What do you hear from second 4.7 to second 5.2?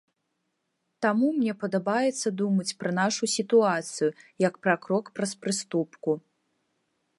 крок